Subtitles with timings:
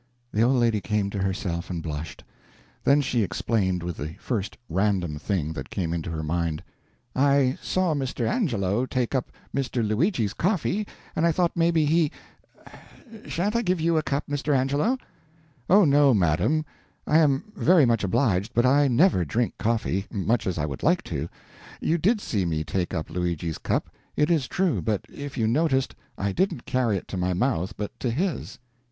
[0.33, 2.23] The old lady came to herself and blushed;
[2.83, 6.63] then she explained with the first random thing that came into her mind:
[7.15, 8.27] "I saw Mr.
[8.27, 9.87] Angelo take up Mr.
[9.87, 12.11] Luigi's coffee, and I thought maybe he
[13.27, 14.57] sha'n't I give you a cup, Mr.
[14.57, 14.97] Angelo?"
[15.69, 16.65] "Oh no, madam,
[17.05, 21.03] I am very much obliged, but I never drink coffee, much as I would like
[21.03, 21.29] to.
[21.79, 25.93] You did see me take up Luigi's cup, it is true, but if you noticed,
[26.17, 28.57] I didn't carry it to my mouth, but to his."